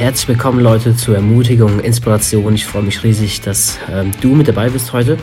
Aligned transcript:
Herzlich 0.00 0.28
willkommen 0.28 0.60
Leute 0.60 0.96
zur 0.96 1.16
Ermutigung, 1.16 1.78
Inspiration. 1.78 2.54
Ich 2.54 2.64
freue 2.64 2.82
mich 2.84 3.04
riesig, 3.04 3.42
dass 3.42 3.78
ähm, 3.92 4.12
du 4.22 4.34
mit 4.34 4.48
dabei 4.48 4.70
bist 4.70 4.94
heute 4.94 5.18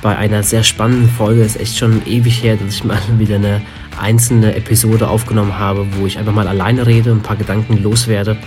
bei 0.00 0.16
einer 0.16 0.42
sehr 0.42 0.62
spannenden 0.62 1.10
Folge. 1.10 1.42
Es 1.42 1.56
ist 1.56 1.60
echt 1.60 1.76
schon 1.76 2.00
ewig 2.06 2.42
her, 2.42 2.56
dass 2.56 2.76
ich 2.76 2.84
mal 2.84 2.98
wieder 3.18 3.34
eine 3.34 3.60
einzelne 4.00 4.54
Episode 4.56 5.08
aufgenommen 5.08 5.58
habe, 5.58 5.86
wo 5.98 6.06
ich 6.06 6.16
einfach 6.18 6.32
mal 6.32 6.48
alleine 6.48 6.86
rede, 6.86 7.10
ein 7.10 7.20
paar 7.20 7.36
Gedanken 7.36 7.82
loswerde. 7.82 8.38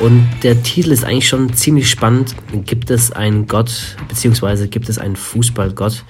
Und 0.00 0.26
der 0.42 0.64
Titel 0.64 0.90
ist 0.90 1.04
eigentlich 1.04 1.28
schon 1.28 1.54
ziemlich 1.54 1.88
spannend. 1.88 2.34
Gibt 2.66 2.90
es 2.90 3.12
einen 3.12 3.46
Gott, 3.46 3.94
beziehungsweise 4.08 4.66
gibt 4.66 4.88
es 4.88 4.98
einen 4.98 5.14
Fußballgott? 5.14 6.02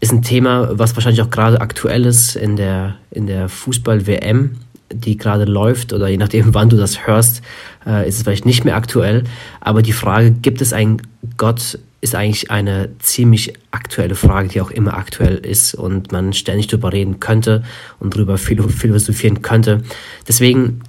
Ist 0.00 0.12
ein 0.12 0.22
Thema, 0.22 0.70
was 0.78 0.96
wahrscheinlich 0.96 1.20
auch 1.20 1.30
gerade 1.30 1.60
aktuell 1.60 2.06
ist 2.06 2.36
in 2.36 2.56
der, 2.56 2.96
in 3.10 3.26
der 3.26 3.50
Fußball-WM 3.50 4.52
die 4.92 5.16
gerade 5.16 5.44
läuft 5.44 5.92
oder 5.92 6.08
je 6.08 6.16
nachdem, 6.16 6.54
wann 6.54 6.68
du 6.68 6.76
das 6.76 7.06
hörst, 7.06 7.42
äh, 7.86 8.08
ist 8.08 8.16
es 8.16 8.22
vielleicht 8.22 8.46
nicht 8.46 8.64
mehr 8.64 8.76
aktuell. 8.76 9.24
Aber 9.60 9.82
die 9.82 9.92
Frage, 9.92 10.30
gibt 10.30 10.60
es 10.60 10.72
einen 10.72 11.02
Gott, 11.36 11.78
ist 12.00 12.14
eigentlich 12.14 12.50
eine 12.50 12.90
ziemlich 12.98 13.54
aktuelle 13.70 14.14
Frage, 14.14 14.48
die 14.48 14.60
auch 14.60 14.70
immer 14.70 14.96
aktuell 14.96 15.36
ist 15.36 15.74
und 15.74 16.12
man 16.12 16.32
ständig 16.32 16.68
darüber 16.68 16.92
reden 16.92 17.20
könnte 17.20 17.64
und 17.98 18.14
darüber 18.14 18.38
philosophieren 18.38 19.42
könnte. 19.42 19.82
Deswegen, 20.28 20.82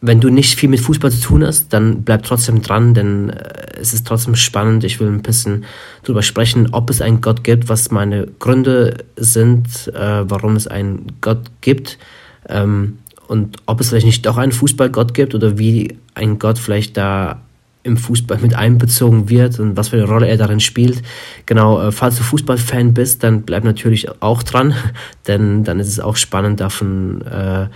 wenn 0.00 0.20
du 0.20 0.30
nicht 0.30 0.58
viel 0.58 0.68
mit 0.68 0.80
Fußball 0.80 1.10
zu 1.10 1.20
tun 1.20 1.44
hast, 1.44 1.72
dann 1.72 2.04
bleib 2.04 2.22
trotzdem 2.22 2.62
dran, 2.62 2.94
denn 2.94 3.30
äh, 3.30 3.62
es 3.80 3.92
ist 3.92 4.06
trotzdem 4.06 4.34
spannend. 4.34 4.84
Ich 4.84 4.98
will 4.98 5.08
ein 5.08 5.22
bisschen 5.22 5.64
darüber 6.02 6.22
sprechen, 6.22 6.68
ob 6.72 6.88
es 6.90 7.00
einen 7.00 7.20
Gott 7.20 7.44
gibt, 7.44 7.68
was 7.68 7.90
meine 7.90 8.26
Gründe 8.38 9.04
sind, 9.16 9.88
äh, 9.94 10.28
warum 10.30 10.56
es 10.56 10.66
einen 10.66 11.12
Gott 11.20 11.50
gibt. 11.60 11.98
Ähm, 12.48 12.98
und 13.32 13.56
ob 13.64 13.80
es 13.80 13.88
vielleicht 13.88 14.04
nicht 14.04 14.26
doch 14.26 14.36
einen 14.36 14.52
Fußballgott 14.52 15.14
gibt 15.14 15.34
oder 15.34 15.56
wie 15.56 15.96
ein 16.14 16.38
Gott 16.38 16.58
vielleicht 16.58 16.98
da 16.98 17.40
im 17.82 17.96
Fußball 17.96 18.36
mit 18.42 18.54
einbezogen 18.54 19.30
wird 19.30 19.58
und 19.58 19.74
was 19.74 19.88
für 19.88 19.96
eine 19.96 20.04
Rolle 20.04 20.28
er 20.28 20.36
darin 20.36 20.60
spielt. 20.60 21.02
Genau, 21.46 21.80
äh, 21.80 21.92
falls 21.92 22.16
du 22.16 22.24
Fußballfan 22.24 22.92
bist, 22.92 23.24
dann 23.24 23.40
bleib 23.40 23.64
natürlich 23.64 24.20
auch 24.20 24.42
dran, 24.42 24.74
denn 25.26 25.64
dann 25.64 25.80
ist 25.80 25.88
es 25.88 25.98
auch 25.98 26.16
spannend, 26.16 26.60
davon 26.60 27.22
äh, 27.22 27.68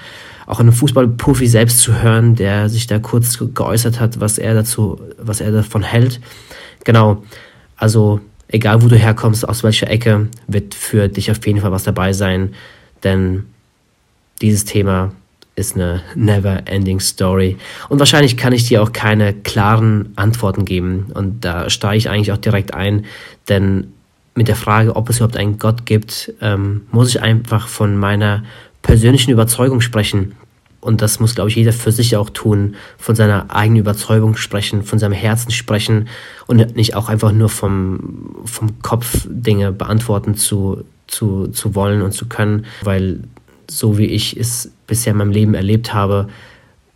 auch 0.44 0.60
einen 0.60 0.72
Fußballprofi 0.72 1.46
selbst 1.46 1.80
zu 1.80 2.02
hören, 2.02 2.34
der 2.34 2.68
sich 2.68 2.86
da 2.86 2.98
kurz 2.98 3.38
geäußert 3.54 3.98
hat, 3.98 4.20
was 4.20 4.36
er 4.36 4.52
dazu, 4.52 5.00
was 5.18 5.40
er 5.40 5.52
davon 5.52 5.82
hält. 5.82 6.20
Genau, 6.84 7.24
also 7.78 8.20
egal 8.48 8.82
wo 8.82 8.88
du 8.88 8.96
herkommst, 8.96 9.48
aus 9.48 9.64
welcher 9.64 9.88
Ecke, 9.88 10.28
wird 10.48 10.74
für 10.74 11.08
dich 11.08 11.30
auf 11.30 11.44
jeden 11.46 11.62
Fall 11.62 11.72
was 11.72 11.84
dabei 11.84 12.12
sein, 12.12 12.52
denn 13.04 13.46
dieses 14.42 14.66
Thema 14.66 15.12
ist 15.56 15.74
eine 15.74 16.02
never-ending 16.14 17.00
Story. 17.00 17.56
Und 17.88 17.98
wahrscheinlich 17.98 18.36
kann 18.36 18.52
ich 18.52 18.68
dir 18.68 18.82
auch 18.82 18.92
keine 18.92 19.32
klaren 19.32 20.12
Antworten 20.14 20.64
geben. 20.64 21.06
Und 21.14 21.44
da 21.44 21.70
steige 21.70 21.96
ich 21.96 22.10
eigentlich 22.10 22.30
auch 22.30 22.36
direkt 22.36 22.74
ein, 22.74 23.06
denn 23.48 23.88
mit 24.34 24.48
der 24.48 24.56
Frage, 24.56 24.94
ob 24.94 25.08
es 25.08 25.16
überhaupt 25.16 25.38
einen 25.38 25.58
Gott 25.58 25.86
gibt, 25.86 26.34
ähm, 26.42 26.82
muss 26.92 27.08
ich 27.08 27.22
einfach 27.22 27.68
von 27.68 27.96
meiner 27.96 28.44
persönlichen 28.82 29.30
Überzeugung 29.30 29.80
sprechen. 29.80 30.34
Und 30.80 31.00
das 31.00 31.18
muss, 31.20 31.34
glaube 31.34 31.48
ich, 31.48 31.56
jeder 31.56 31.72
für 31.72 31.90
sich 31.90 32.16
auch 32.16 32.30
tun, 32.30 32.76
von 32.98 33.16
seiner 33.16 33.46
eigenen 33.48 33.80
Überzeugung 33.80 34.36
sprechen, 34.36 34.84
von 34.84 34.98
seinem 34.98 35.14
Herzen 35.14 35.50
sprechen 35.50 36.08
und 36.46 36.76
nicht 36.76 36.94
auch 36.94 37.08
einfach 37.08 37.32
nur 37.32 37.48
vom, 37.48 38.36
vom 38.44 38.82
Kopf 38.82 39.26
Dinge 39.28 39.72
beantworten 39.72 40.36
zu, 40.36 40.84
zu, 41.06 41.48
zu 41.48 41.74
wollen 41.74 42.02
und 42.02 42.12
zu 42.12 42.28
können, 42.28 42.66
weil 42.82 43.20
so 43.70 43.98
wie 43.98 44.06
ich 44.06 44.36
es 44.36 44.70
bisher 44.86 45.12
in 45.12 45.18
meinem 45.18 45.32
Leben 45.32 45.54
erlebt 45.54 45.94
habe, 45.94 46.28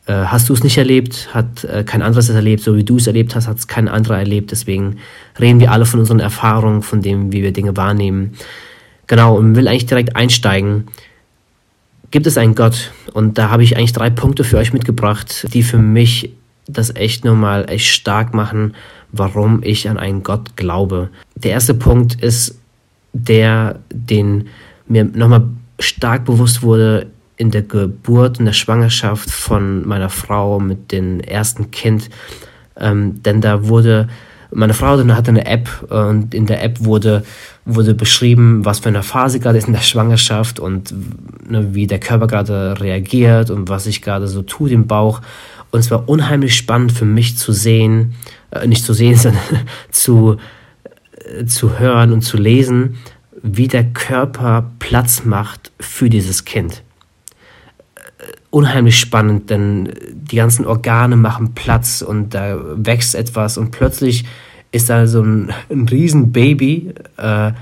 äh, 0.07 0.13
hast 0.13 0.49
du 0.49 0.55
es 0.55 0.65
nicht 0.65 0.79
erlebt, 0.79 1.29
hat 1.35 1.65
äh, 1.65 1.85
kein 1.85 2.03
anderes 2.03 2.29
es 2.29 2.35
erlebt, 2.35 2.63
so 2.63 2.77
wie 2.77 2.85
du 2.85 2.97
es 2.97 3.07
erlebt 3.07 3.35
hast, 3.35 3.47
hat 3.47 3.59
es 3.59 3.69
kein 3.69 3.89
anderer 3.89 4.19
erlebt. 4.19 4.51
Deswegen 4.51 4.97
reden 5.39 5.61
wir 5.61 5.73
alle 5.73 5.87
von 5.87 6.01
unseren 6.01 6.21
Erfahrungen, 6.21 6.83
von 6.83 7.03
dem, 7.03 7.33
wie 7.33 7.43
wir 7.43 7.53
Dinge 7.53 7.77
wahrnehmen. 7.77 8.33
Genau, 9.07 9.37
und 9.37 9.57
will 9.57 9.69
eigentlich 9.69 9.87
direkt 9.87 10.17
einsteigen. 10.17 10.87
Gibt 12.11 12.27
es 12.27 12.39
einen 12.39 12.55
Gott? 12.55 12.93
Und 13.13 13.39
da 13.39 13.51
habe 13.51 13.63
ich 13.63 13.77
eigentlich 13.77 13.93
drei 13.93 14.11
Punkte 14.11 14.43
für 14.43 14.57
euch 14.57 14.73
mitgebracht, 14.73 15.47
die 15.53 15.63
für 15.63 15.79
mich 15.79 16.33
das 16.67 16.95
echt 16.95 17.25
nochmal 17.25 17.69
echt 17.69 17.87
stark 17.87 18.35
machen, 18.35 18.75
warum 19.13 19.63
ich 19.63 19.89
an 19.89 19.99
einen 19.99 20.23
Gott 20.23 20.57
glaube. 20.57 21.11
Der 21.35 21.53
erste 21.53 21.75
Punkt 21.75 22.21
ist 22.23 22.59
der, 23.13 23.81
den 23.93 24.49
mir 24.87 25.05
nochmal 25.05 25.45
stark 25.81 26.25
bewusst 26.25 26.63
wurde 26.63 27.09
in 27.37 27.51
der 27.51 27.63
Geburt 27.63 28.39
und 28.39 28.45
der 28.45 28.53
Schwangerschaft 28.53 29.31
von 29.31 29.89
meiner 29.89 30.11
Frau 30.11 30.61
mit 30.61 30.93
dem 30.93 31.21
ersten 31.21 31.71
Kind. 31.71 32.11
Ähm, 32.79 33.23
denn 33.23 33.41
da 33.41 33.67
wurde, 33.67 34.09
meine 34.51 34.75
Frau 34.75 34.99
hatte 34.99 35.31
eine 35.31 35.47
App 35.47 35.69
und 35.91 36.35
in 36.35 36.45
der 36.45 36.63
App 36.63 36.85
wurde, 36.85 37.25
wurde 37.65 37.95
beschrieben, 37.95 38.65
was 38.65 38.81
für 38.81 38.91
eine 38.91 39.03
Phase 39.03 39.41
gerade 39.41 39.57
ist 39.57 39.69
in 39.69 39.73
der 39.73 39.81
Schwangerschaft 39.81 40.61
und 40.61 40.93
ne, 41.49 41.75
wie 41.75 41.87
der 41.87 41.99
Körper 41.99 42.27
gerade 42.27 42.79
reagiert 42.79 43.51
und 43.51 43.71
was 43.71 43.85
sich 43.85 44.03
gerade 44.03 44.29
so 44.29 44.43
tut 44.43 44.71
im 44.71 44.87
Bauch. 44.87 45.23
Und 45.71 45.81
es 45.81 45.91
war 45.91 46.09
unheimlich 46.09 46.57
spannend 46.57 46.93
für 46.93 47.05
mich 47.07 47.39
zu 47.39 47.53
sehen, 47.53 48.17
äh, 48.51 48.67
nicht 48.67 48.85
zu 48.85 48.93
sehen, 48.93 49.17
sondern 49.17 49.43
zu, 49.91 50.37
äh, 51.15 51.47
zu 51.47 51.79
hören 51.79 52.13
und 52.13 52.21
zu 52.21 52.37
lesen, 52.37 52.99
wie 53.43 53.69
der 53.69 53.85
Körper 53.85 54.71
Platz 54.79 55.25
macht 55.25 55.73
für 55.81 56.11
dieses 56.11 56.45
Kind. 56.45 56.83
Unheimlich 58.51 58.99
spannend, 58.99 59.51
denn 59.51 59.93
die 60.13 60.37
ganzen 60.37 60.67
Organe 60.67 61.17
machen 61.17 61.55
Platz 61.55 62.03
und 62.03 62.35
da 62.35 62.59
wächst 62.75 63.15
etwas 63.15 63.57
und 63.57 63.71
plötzlich 63.71 64.25
ist 64.73 64.91
da 64.91 65.07
so 65.07 65.23
ein, 65.23 65.53
ein 65.71 65.89
Riesenbaby 65.89 66.95
äh, 67.17 67.53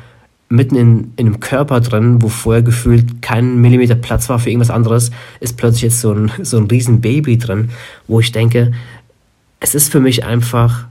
mitten 0.48 0.76
in, 0.76 1.12
in 1.16 1.26
einem 1.26 1.40
Körper 1.40 1.80
drin, 1.80 2.22
wo 2.22 2.28
vorher 2.28 2.62
gefühlt 2.62 3.20
kein 3.22 3.60
Millimeter 3.60 3.94
Platz 3.94 4.28
war 4.28 4.38
für 4.38 4.50
irgendwas 4.50 4.70
anderes, 4.70 5.10
ist 5.40 5.56
plötzlich 5.56 5.82
jetzt 5.82 6.00
so 6.00 6.12
ein, 6.12 6.32
so 6.42 6.56
ein 6.56 6.66
Riesenbaby 6.66 7.38
drin, 7.38 7.70
wo 8.06 8.20
ich 8.20 8.32
denke, 8.32 8.72
es 9.60 9.74
ist 9.74 9.92
für 9.92 10.00
mich 10.00 10.24
einfach 10.24 10.86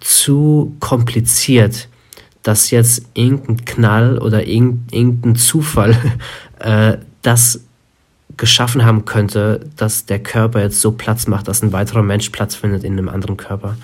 zu 0.00 0.76
kompliziert, 0.80 1.88
dass 2.48 2.70
jetzt 2.70 3.02
irgendein 3.12 3.66
Knall 3.66 4.18
oder 4.18 4.46
irgendein 4.46 5.36
Zufall 5.36 5.94
äh, 6.60 6.96
das 7.20 7.60
geschaffen 8.38 8.86
haben 8.86 9.04
könnte, 9.04 9.68
dass 9.76 10.06
der 10.06 10.18
Körper 10.18 10.62
jetzt 10.62 10.80
so 10.80 10.92
Platz 10.92 11.26
macht, 11.26 11.46
dass 11.46 11.62
ein 11.62 11.74
weiterer 11.74 12.02
Mensch 12.02 12.30
Platz 12.30 12.54
findet 12.54 12.84
in 12.84 12.94
einem 12.94 13.10
anderen 13.10 13.36
Körper. 13.36 13.76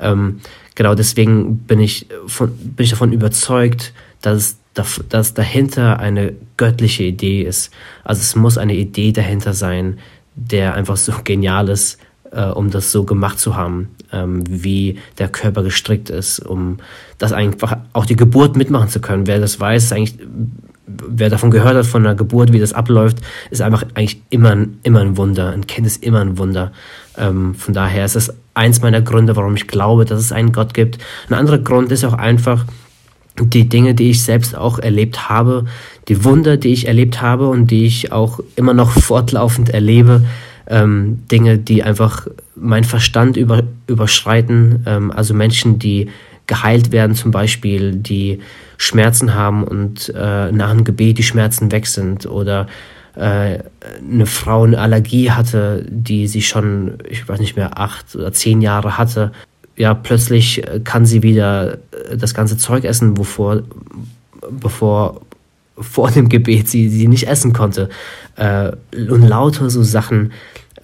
Ähm, 0.00 0.40
genau 0.74 0.96
deswegen 0.96 1.58
bin 1.58 1.78
ich, 1.78 2.08
von, 2.26 2.50
bin 2.56 2.82
ich 2.82 2.90
davon 2.90 3.12
überzeugt, 3.12 3.92
dass, 4.20 4.56
dass 4.74 5.34
dahinter 5.34 6.00
eine 6.00 6.32
göttliche 6.56 7.04
Idee 7.04 7.42
ist. 7.42 7.72
Also 8.02 8.22
es 8.22 8.34
muss 8.34 8.58
eine 8.58 8.74
Idee 8.74 9.12
dahinter 9.12 9.54
sein, 9.54 10.00
der 10.34 10.74
einfach 10.74 10.96
so 10.96 11.12
genial 11.22 11.68
ist, 11.68 12.00
äh, 12.32 12.46
um 12.46 12.70
das 12.70 12.92
so 12.92 13.04
gemacht 13.04 13.38
zu 13.38 13.56
haben, 13.56 13.88
ähm, 14.12 14.44
wie 14.46 14.98
der 15.18 15.28
Körper 15.28 15.62
gestrickt 15.62 16.10
ist, 16.10 16.40
um 16.40 16.78
das 17.18 17.32
einfach 17.32 17.76
auch 17.92 18.06
die 18.06 18.16
Geburt 18.16 18.56
mitmachen 18.56 18.88
zu 18.88 19.00
können. 19.00 19.26
Wer 19.26 19.40
das 19.40 19.60
weiß, 19.60 19.92
eigentlich, 19.92 20.18
wer 20.86 21.30
davon 21.30 21.50
gehört 21.50 21.76
hat 21.76 21.86
von 21.86 22.02
der 22.02 22.14
Geburt, 22.14 22.52
wie 22.52 22.60
das 22.60 22.72
abläuft, 22.72 23.18
ist 23.50 23.62
einfach 23.62 23.84
eigentlich 23.94 24.22
immer, 24.30 24.56
immer 24.82 25.00
ein 25.00 25.16
Wunder. 25.16 25.50
Ein 25.50 25.66
Kind 25.66 25.86
ist 25.86 26.02
immer 26.02 26.20
ein 26.20 26.38
Wunder. 26.38 26.72
Ähm, 27.16 27.54
von 27.54 27.74
daher 27.74 28.04
ist 28.04 28.16
das 28.16 28.34
eins 28.54 28.82
meiner 28.82 29.02
Gründe, 29.02 29.36
warum 29.36 29.54
ich 29.54 29.68
glaube, 29.68 30.04
dass 30.04 30.20
es 30.20 30.32
einen 30.32 30.52
Gott 30.52 30.74
gibt. 30.74 30.98
Ein 31.28 31.34
anderer 31.34 31.58
Grund 31.58 31.92
ist 31.92 32.04
auch 32.04 32.14
einfach, 32.14 32.64
die 33.40 33.68
Dinge, 33.68 33.94
die 33.94 34.10
ich 34.10 34.24
selbst 34.24 34.56
auch 34.56 34.78
erlebt 34.78 35.28
habe, 35.28 35.66
die 36.08 36.24
Wunder, 36.24 36.56
die 36.56 36.72
ich 36.72 36.88
erlebt 36.88 37.22
habe 37.22 37.48
und 37.48 37.70
die 37.70 37.86
ich 37.86 38.10
auch 38.10 38.40
immer 38.56 38.74
noch 38.74 38.90
fortlaufend 38.90 39.70
erlebe, 39.70 40.24
ähm, 40.68 41.24
Dinge, 41.30 41.58
die 41.58 41.82
einfach 41.82 42.26
mein 42.54 42.84
Verstand 42.84 43.36
über, 43.36 43.62
überschreiten. 43.86 44.84
Ähm, 44.86 45.10
also 45.10 45.34
Menschen, 45.34 45.78
die 45.78 46.10
geheilt 46.46 46.92
werden 46.92 47.14
zum 47.14 47.30
Beispiel, 47.30 47.92
die 47.94 48.40
Schmerzen 48.76 49.34
haben 49.34 49.64
und 49.64 50.12
äh, 50.14 50.52
nach 50.52 50.72
dem 50.72 50.84
Gebet 50.84 51.18
die 51.18 51.22
Schmerzen 51.22 51.70
weg 51.72 51.86
sind 51.86 52.26
oder 52.26 52.66
äh, 53.16 53.58
eine 54.00 54.26
Frau 54.26 54.62
eine 54.62 54.78
Allergie 54.78 55.30
hatte, 55.30 55.84
die 55.88 56.26
sie 56.26 56.42
schon, 56.42 56.98
ich 57.08 57.28
weiß 57.28 57.40
nicht 57.40 57.56
mehr, 57.56 57.78
acht 57.78 58.14
oder 58.14 58.32
zehn 58.32 58.62
Jahre 58.62 58.96
hatte. 58.96 59.32
Ja, 59.76 59.94
plötzlich 59.94 60.62
kann 60.84 61.06
sie 61.06 61.22
wieder 61.22 61.74
äh, 61.74 62.16
das 62.16 62.34
ganze 62.34 62.56
Zeug 62.56 62.84
essen, 62.84 63.18
wovor, 63.18 63.62
bevor 64.50 65.20
vor 65.80 66.10
dem 66.10 66.28
Gebet 66.28 66.68
sie, 66.68 66.88
sie 66.88 67.08
nicht 67.08 67.28
essen 67.28 67.52
konnte. 67.52 67.88
Äh, 68.36 68.72
und 68.92 69.22
lauter 69.22 69.70
so 69.70 69.82
Sachen, 69.82 70.32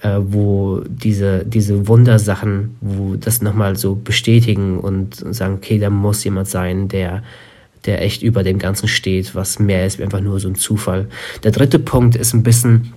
äh, 0.02 0.18
wo 0.20 0.82
diese, 0.86 1.44
diese 1.44 1.88
Wundersachen, 1.88 2.76
wo 2.80 3.16
das 3.16 3.42
nochmal 3.42 3.76
so 3.76 3.94
bestätigen 3.94 4.78
und 4.78 5.16
sagen, 5.34 5.54
okay, 5.54 5.78
da 5.78 5.90
muss 5.90 6.24
jemand 6.24 6.48
sein, 6.48 6.88
der, 6.88 7.22
der 7.86 8.02
echt 8.02 8.22
über 8.22 8.42
dem 8.42 8.58
Ganzen 8.58 8.88
steht, 8.88 9.34
was 9.34 9.58
mehr 9.58 9.86
ist 9.86 10.00
einfach 10.00 10.20
nur 10.20 10.40
so 10.40 10.48
ein 10.48 10.54
Zufall. 10.54 11.08
Der 11.42 11.52
dritte 11.52 11.78
Punkt 11.78 12.16
ist 12.16 12.34
ein 12.34 12.42
bisschen 12.42 12.92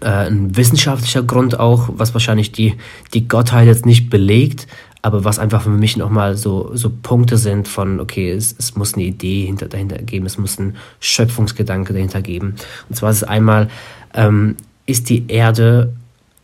äh, 0.00 0.28
ein 0.28 0.56
wissenschaftlicher 0.56 1.22
Grund 1.22 1.58
auch, 1.58 1.88
was 1.92 2.14
wahrscheinlich 2.14 2.52
die, 2.52 2.74
die 3.14 3.26
Gottheit 3.26 3.66
jetzt 3.66 3.86
nicht 3.86 4.10
belegt, 4.10 4.66
aber 5.02 5.24
was 5.24 5.38
einfach 5.38 5.62
für 5.62 5.70
mich 5.70 5.96
nochmal 5.96 6.36
so, 6.36 6.72
so 6.74 6.90
Punkte 6.90 7.36
sind 7.36 7.68
von, 7.68 8.00
okay, 8.00 8.32
es, 8.32 8.56
es 8.58 8.74
muss 8.76 8.94
eine 8.94 9.04
Idee 9.04 9.46
hinter, 9.46 9.68
dahinter 9.68 9.98
geben, 9.98 10.26
es 10.26 10.38
muss 10.38 10.58
ein 10.58 10.74
Schöpfungsgedanke 11.00 11.92
dahinter 11.92 12.20
geben. 12.20 12.56
Und 12.88 12.96
zwar 12.96 13.10
ist 13.10 13.18
es 13.18 13.24
einmal, 13.24 13.68
ähm, 14.14 14.56
ist 14.86 15.08
die 15.08 15.28
Erde 15.28 15.92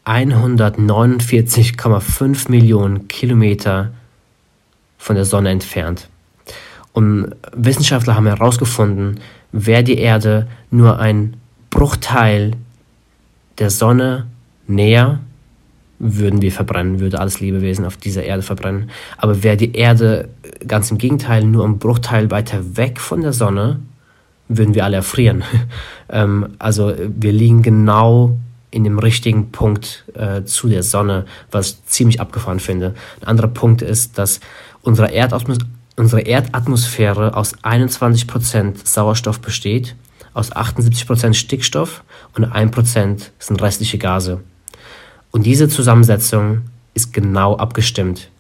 149,5 0.05 2.49
Millionen 2.51 3.09
Kilometer 3.09 3.91
von 4.99 5.17
der 5.17 5.25
Sonne 5.25 5.51
entfernt. 5.51 6.09
Und 6.93 7.35
Wissenschaftler 7.53 8.15
haben 8.15 8.27
herausgefunden, 8.27 9.19
wäre 9.51 9.83
die 9.83 9.99
Erde 9.99 10.47
nur 10.71 11.01
ein 11.01 11.37
Bruchteil 11.71 12.53
der 13.59 13.71
Sonne 13.71 14.29
näher, 14.67 15.21
würden 16.05 16.43
wir 16.43 16.53
verbrennen, 16.53 17.01
würde 17.01 17.19
alles 17.19 17.41
Lebewesen 17.41 17.87
auf 17.87 17.97
dieser 17.97 18.25
Erde 18.25 18.43
verbrennen. 18.43 18.91
Aber 19.17 19.43
wäre 19.43 19.56
die 19.56 19.75
Erde 19.75 20.29
ganz 20.67 20.91
im 20.91 20.99
Gegenteil 20.99 21.45
nur 21.45 21.65
ein 21.65 21.79
Bruchteil 21.79 22.31
weiter 22.31 22.77
weg 22.77 23.01
von 23.01 23.23
der 23.23 23.33
Sonne, 23.33 23.81
würden 24.49 24.75
wir 24.75 24.85
alle 24.85 24.97
erfrieren. 24.97 25.43
ähm, 26.11 26.51
also 26.59 26.93
wir 26.99 27.33
liegen 27.33 27.62
genau 27.62 28.37
in 28.71 28.85
dem 28.85 28.99
richtigen 28.99 29.51
Punkt 29.51 30.05
äh, 30.15 30.45
zu 30.45 30.69
der 30.69 30.83
Sonne, 30.83 31.25
was 31.51 31.71
ich 31.71 31.85
ziemlich 31.87 32.21
abgefahren 32.21 32.61
finde. 32.61 32.95
Ein 33.23 33.29
anderer 33.29 33.49
Punkt 33.49 33.81
ist, 33.81 34.19
dass 34.19 34.41
unsere, 34.83 35.11
Erdatmos 35.11 35.59
unsere 35.97 36.23
Erdatmosphäre 36.23 37.35
aus 37.35 37.56
21% 37.59 38.85
Sauerstoff 38.85 39.41
besteht, 39.41 39.95
aus 40.35 40.53
78% 40.53 41.35
Stickstoff 41.35 42.03
und 42.35 42.45
1% 42.45 43.31
sind 43.39 43.62
restliche 43.62 43.97
Gase. 43.97 44.41
Und 45.34 45.46
diese 45.46 45.69
Zusammensetzung 45.69 46.60
ist 46.94 47.12
genau 47.12 47.56
abgestimmt. 47.56 48.31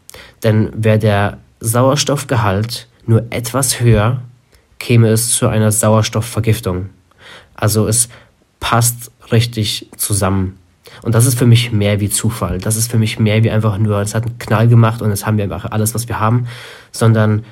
Denn 0.44 0.70
wäre 0.76 1.00
der 1.00 1.38
Sauerstoffgehalt 1.58 2.86
nur 3.04 3.24
etwas 3.30 3.80
höher, 3.80 4.22
käme 4.78 5.08
es 5.08 5.32
zu 5.32 5.48
einer 5.48 5.72
Sauerstoffvergiftung. 5.72 6.90
Also 7.56 7.88
es 7.88 8.08
passt 8.60 9.10
richtig 9.32 9.88
zusammen. 9.96 10.56
Und 11.02 11.16
das 11.16 11.26
ist 11.26 11.36
für 11.36 11.46
mich 11.46 11.72
mehr 11.72 11.98
wie 11.98 12.10
Zufall. 12.10 12.58
Das 12.58 12.76
ist 12.76 12.92
für 12.92 12.98
mich 12.98 13.18
mehr 13.18 13.42
wie 13.42 13.50
einfach 13.50 13.76
nur, 13.78 13.98
es 14.00 14.14
hat 14.14 14.26
einen 14.26 14.38
Knall 14.38 14.68
gemacht 14.68 15.02
und 15.02 15.10
jetzt 15.10 15.26
haben 15.26 15.36
wir 15.36 15.42
einfach 15.42 15.64
alles, 15.72 15.96
was 15.96 16.06
wir 16.06 16.20
haben, 16.20 16.46
sondern 16.92 17.44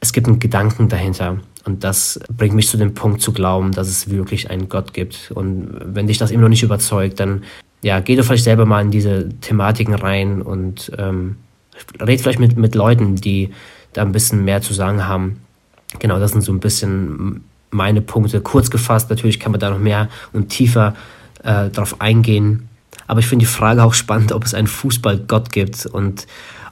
es 0.00 0.12
gibt 0.12 0.26
einen 0.26 0.40
Gedanken 0.40 0.88
dahinter. 0.88 1.38
Und 1.64 1.84
das 1.84 2.18
bringt 2.36 2.56
mich 2.56 2.66
zu 2.66 2.78
dem 2.78 2.94
Punkt 2.94 3.22
zu 3.22 3.32
glauben, 3.32 3.70
dass 3.70 3.86
es 3.86 4.10
wirklich 4.10 4.50
einen 4.50 4.68
Gott 4.68 4.92
gibt. 4.92 5.30
Und 5.32 5.70
wenn 5.84 6.08
dich 6.08 6.18
das 6.18 6.32
immer 6.32 6.42
noch 6.42 6.48
nicht 6.48 6.64
überzeugt, 6.64 7.20
dann 7.20 7.44
ja, 7.82 8.00
geh 8.00 8.16
du 8.16 8.24
vielleicht 8.24 8.44
selber 8.44 8.64
mal 8.64 8.80
in 8.80 8.90
diese 8.90 9.28
Thematiken 9.40 9.94
rein 9.94 10.40
und 10.40 10.92
ähm, 10.98 11.36
red 12.00 12.20
vielleicht 12.20 12.38
mit, 12.38 12.56
mit 12.56 12.74
Leuten, 12.74 13.16
die 13.16 13.50
da 13.92 14.02
ein 14.02 14.12
bisschen 14.12 14.44
mehr 14.44 14.62
zu 14.62 14.72
sagen 14.72 15.06
haben. 15.06 15.40
Genau, 15.98 16.18
das 16.18 16.30
sind 16.30 16.42
so 16.42 16.52
ein 16.52 16.60
bisschen 16.60 17.44
meine 17.70 18.00
Punkte. 18.00 18.40
Kurz 18.40 18.70
gefasst, 18.70 19.10
natürlich 19.10 19.40
kann 19.40 19.52
man 19.52 19.60
da 19.60 19.70
noch 19.70 19.78
mehr 19.78 20.08
und 20.32 20.48
tiefer 20.48 20.94
äh, 21.42 21.70
drauf 21.70 22.00
eingehen. 22.00 22.68
Aber 23.06 23.20
ich 23.20 23.26
finde 23.26 23.44
die 23.44 23.50
Frage 23.50 23.82
auch 23.82 23.94
spannend, 23.94 24.32
ob 24.32 24.44
es 24.44 24.54
einen 24.54 24.68
Fußballgott 24.68 25.52
gibt. 25.52 25.86
Und 25.86 26.26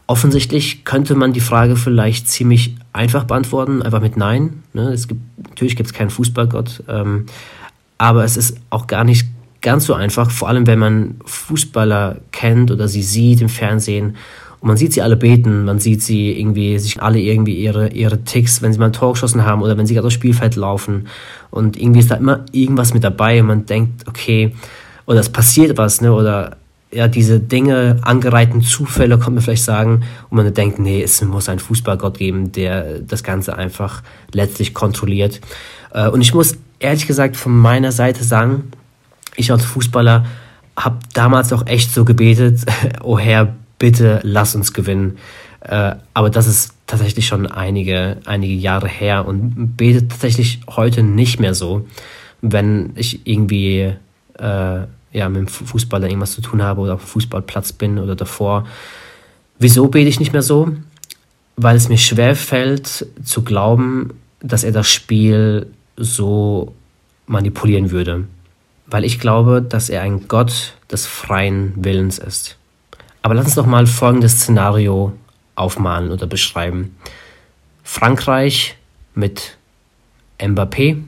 offensichtlich 0.06 0.84
könnte 0.84 1.14
man 1.14 1.32
die 1.32 1.40
Frage 1.40 1.76
vielleicht 1.76 2.28
ziemlich 2.28 2.76
einfach 2.92 3.24
beantworten, 3.24 3.82
einfach 3.82 4.00
mit 4.00 4.16
Nein. 4.16 4.62
Ne? 4.72 4.92
Es 4.92 5.08
gibt, 5.08 5.20
natürlich 5.48 5.76
gibt 5.76 5.88
es 5.88 5.92
keinen 5.92 6.10
Fußballgott. 6.10 6.84
Ähm, 6.88 7.26
aber 7.98 8.24
es 8.24 8.36
ist 8.36 8.56
auch 8.70 8.86
gar 8.86 9.04
nicht 9.04 9.26
ganz 9.60 9.86
so 9.86 9.94
einfach, 9.94 10.30
vor 10.30 10.48
allem 10.48 10.66
wenn 10.66 10.78
man 10.78 11.16
Fußballer 11.24 12.16
kennt 12.32 12.70
oder 12.70 12.88
sie 12.88 13.02
sieht 13.02 13.40
im 13.40 13.48
Fernsehen 13.48 14.16
und 14.60 14.68
man 14.68 14.76
sieht 14.76 14.92
sie 14.92 15.02
alle 15.02 15.16
beten, 15.16 15.64
man 15.64 15.78
sieht 15.78 16.02
sie 16.02 16.38
irgendwie, 16.38 16.78
sich 16.78 17.02
alle 17.02 17.18
irgendwie 17.18 17.54
ihre, 17.54 17.88
ihre 17.92 18.22
Ticks, 18.24 18.62
wenn 18.62 18.72
sie 18.72 18.78
mal 18.78 18.86
ein 18.86 18.92
Tor 18.92 19.12
geschossen 19.14 19.44
haben 19.44 19.62
oder 19.62 19.76
wenn 19.76 19.86
sie 19.86 19.94
gerade 19.94 20.06
aufs 20.06 20.14
Spielfeld 20.14 20.56
laufen. 20.56 21.08
Und 21.50 21.78
irgendwie 21.78 22.00
ist 22.00 22.10
da 22.10 22.16
immer 22.16 22.44
irgendwas 22.52 22.92
mit 22.92 23.02
dabei 23.02 23.40
und 23.40 23.46
man 23.46 23.66
denkt, 23.66 24.06
okay, 24.06 24.54
oder 25.06 25.20
es 25.20 25.30
passiert 25.30 25.78
was, 25.78 26.00
ne, 26.00 26.12
oder 26.12 26.56
ja, 26.92 27.08
diese 27.08 27.38
Dinge, 27.38 27.98
angereihten 28.02 28.62
Zufälle, 28.62 29.18
kommt 29.18 29.36
man 29.36 29.44
vielleicht 29.44 29.64
sagen, 29.64 30.02
und 30.28 30.36
man 30.36 30.52
denkt, 30.52 30.78
nee, 30.78 31.02
es 31.02 31.22
muss 31.22 31.48
einen 31.48 31.60
Fußballgott 31.60 32.18
geben, 32.18 32.52
der 32.52 32.98
das 32.98 33.22
Ganze 33.22 33.56
einfach 33.56 34.02
letztlich 34.32 34.74
kontrolliert. 34.74 35.40
Äh, 35.92 36.08
und 36.08 36.20
ich 36.20 36.34
muss 36.34 36.56
ehrlich 36.80 37.06
gesagt 37.06 37.36
von 37.36 37.56
meiner 37.56 37.92
Seite 37.92 38.24
sagen, 38.24 38.72
ich 39.36 39.50
als 39.52 39.64
Fußballer 39.64 40.26
habe 40.76 40.98
damals 41.12 41.52
auch 41.52 41.66
echt 41.66 41.92
so 41.92 42.04
gebetet, 42.04 42.60
oh 43.02 43.18
Herr, 43.18 43.54
bitte 43.78 44.20
lass 44.22 44.54
uns 44.54 44.72
gewinnen. 44.72 45.18
Äh, 45.60 45.96
aber 46.14 46.30
das 46.30 46.46
ist 46.46 46.74
tatsächlich 46.86 47.26
schon 47.26 47.46
einige, 47.46 48.18
einige 48.24 48.54
Jahre 48.54 48.88
her 48.88 49.26
und 49.26 49.76
bete 49.76 50.08
tatsächlich 50.08 50.60
heute 50.68 51.02
nicht 51.02 51.38
mehr 51.38 51.54
so, 51.54 51.86
wenn 52.40 52.92
ich 52.94 53.26
irgendwie 53.26 53.92
äh, 54.38 54.80
ja, 55.12 55.28
mit 55.28 55.40
dem 55.40 55.48
Fußballer 55.48 56.06
irgendwas 56.06 56.32
zu 56.32 56.40
tun 56.40 56.62
habe 56.62 56.80
oder 56.80 56.94
auf 56.94 57.02
dem 57.02 57.08
Fußballplatz 57.08 57.72
bin 57.72 57.98
oder 57.98 58.16
davor. 58.16 58.66
Wieso 59.58 59.88
bete 59.88 60.08
ich 60.08 60.20
nicht 60.20 60.32
mehr 60.32 60.42
so? 60.42 60.72
Weil 61.56 61.76
es 61.76 61.88
mir 61.88 61.98
schwer 61.98 62.36
fällt 62.36 63.06
zu 63.22 63.42
glauben, 63.42 64.14
dass 64.40 64.64
er 64.64 64.72
das 64.72 64.88
Spiel 64.88 65.66
so 65.96 66.74
manipulieren 67.26 67.90
würde. 67.90 68.24
Weil 68.90 69.04
ich 69.04 69.20
glaube, 69.20 69.62
dass 69.62 69.88
er 69.88 70.02
ein 70.02 70.26
Gott 70.28 70.74
des 70.90 71.06
freien 71.06 71.72
Willens 71.76 72.18
ist. 72.18 72.56
Aber 73.22 73.34
lass 73.34 73.46
uns 73.46 73.54
doch 73.54 73.66
mal 73.66 73.86
folgendes 73.86 74.32
Szenario 74.32 75.12
aufmalen 75.54 76.10
oder 76.10 76.26
beschreiben. 76.26 76.96
Frankreich 77.84 78.76
mit 79.14 79.56
Mbappé 80.38 81.02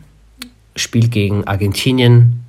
spielt 0.76 1.10
gegen 1.10 1.44
Argentinien 1.46 2.44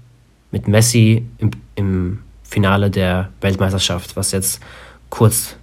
mit 0.52 0.68
Messi 0.68 1.26
im, 1.38 1.52
im 1.76 2.20
Finale 2.44 2.92
der 2.92 3.30
Weltmeisterschaft, 3.42 4.16
was 4.16 4.32
jetzt 4.32 4.62
kurz 5.10 5.56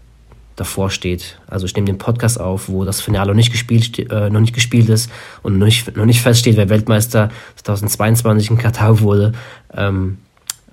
davor 0.61 0.91
steht. 0.91 1.39
Also 1.47 1.65
ich 1.65 1.75
nehme 1.75 1.87
den 1.87 1.97
Podcast 1.97 2.39
auf, 2.39 2.69
wo 2.69 2.85
das 2.85 3.01
Finale 3.01 3.29
noch 3.29 3.35
nicht 3.35 3.51
gespielt, 3.51 3.99
äh, 4.11 4.29
noch 4.29 4.41
nicht 4.41 4.55
gespielt 4.55 4.91
ist 4.91 5.11
und 5.43 5.59
noch 5.59 5.65
nicht, 5.65 5.97
noch 5.97 6.05
nicht 6.05 6.21
feststeht, 6.21 6.59
wer 6.59 6.69
Weltmeister 6.69 7.31
2022 7.57 8.51
in 8.51 8.59
Katar 8.59 9.01
wurde. 9.01 9.33
Ähm, 9.75 10.19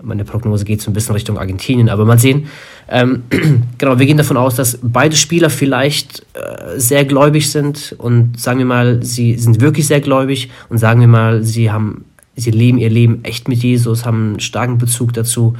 meine 0.01 0.25
Prognose 0.25 0.65
geht 0.65 0.81
so 0.81 0.91
ein 0.91 0.93
bisschen 0.93 1.15
Richtung 1.15 1.39
Argentinien, 1.39 1.87
aber 1.87 2.03
mal 2.03 2.19
sehen. 2.19 2.47
Ähm, 2.89 3.23
genau, 3.77 3.97
wir 3.97 4.05
gehen 4.05 4.17
davon 4.17 4.35
aus, 4.35 4.55
dass 4.55 4.77
beide 4.81 5.15
Spieler 5.15 5.49
vielleicht 5.49 6.25
äh, 6.33 6.77
sehr 6.77 7.05
gläubig 7.05 7.49
sind 7.49 7.95
und 7.97 8.37
sagen 8.37 8.59
wir 8.59 8.65
mal, 8.65 9.01
sie 9.03 9.37
sind 9.37 9.61
wirklich 9.61 9.87
sehr 9.87 10.01
gläubig 10.01 10.51
und 10.67 10.79
sagen 10.79 10.99
wir 10.99 11.07
mal, 11.07 11.43
sie 11.43 11.71
haben, 11.71 12.03
sie 12.35 12.51
leben 12.51 12.77
ihr 12.77 12.89
Leben 12.89 13.23
echt 13.23 13.47
mit 13.47 13.63
Jesus, 13.63 14.05
haben 14.05 14.31
einen 14.31 14.39
starken 14.41 14.77
Bezug 14.79 15.13
dazu 15.13 15.55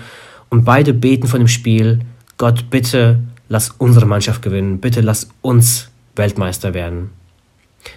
und 0.49 0.65
beide 0.65 0.93
beten 0.93 1.27
von 1.27 1.39
dem 1.39 1.47
Spiel, 1.47 2.01
Gott, 2.37 2.69
bitte 2.69 3.19
lass 3.49 3.69
unsere 3.77 4.05
Mannschaft 4.05 4.41
gewinnen, 4.41 4.79
bitte 4.79 5.01
lass 5.01 5.29
uns 5.41 5.89
Weltmeister 6.15 6.73
werden. 6.73 7.11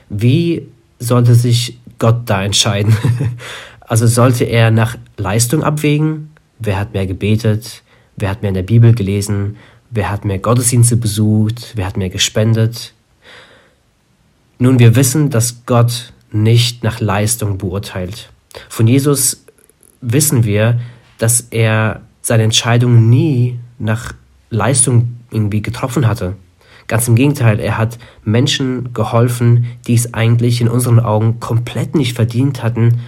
Wie 0.09 0.67
sollte 0.99 1.35
sich 1.35 1.79
Gott 1.99 2.23
da 2.27 2.45
entscheiden? 2.45 2.97
also 3.81 4.07
sollte 4.07 4.45
er 4.45 4.71
nach 4.71 4.97
Leistung 5.17 5.63
abwägen 5.63 6.31
wer 6.61 6.79
hat 6.79 6.93
mehr 6.93 7.07
gebetet, 7.07 7.83
wer 8.17 8.31
hat 8.31 8.43
mehr 8.43 8.51
in 8.51 8.55
der 8.55 8.63
Bibel 8.63 8.95
gelesen, 8.95 9.57
wer 9.91 10.11
hat 10.11 10.25
mehr 10.25 10.39
Gottesdienste 10.39 10.97
besucht, 10.97 11.73
wer 11.75 11.87
hat 11.87 11.97
mehr 11.97 12.11
gespendet. 12.11 12.93
Nun, 14.59 14.79
wir 14.79 14.95
wissen, 14.95 15.31
dass 15.31 15.65
Gott 15.67 16.13
nicht 16.31 16.85
nach 16.85 17.01
Leistung 17.01 17.59
beurteilt. 17.59 18.31
Von 18.69 18.87
Jesus 18.87 19.45
wissen 20.01 20.45
wir, 20.45 20.81
dass 21.19 21.47
er 21.51 22.03
seine 22.23 22.45
Entscheidung 22.45 23.09
nie 23.09 23.59
nach 23.79 24.13
Leistung 24.51 25.17
irgendwie 25.31 25.63
getroffen 25.63 26.07
hatte. 26.07 26.35
Ganz 26.87 27.07
im 27.07 27.15
Gegenteil, 27.15 27.61
er 27.61 27.79
hat 27.79 27.99
Menschen 28.25 28.93
geholfen, 28.93 29.67
die 29.87 29.95
es 29.95 30.13
eigentlich 30.15 30.61
in 30.61 30.69
unseren 30.69 30.99
Augen 30.99 31.39
komplett 31.39 31.95
nicht 31.95 32.15
verdient 32.15 32.63
hatten, 32.63 33.01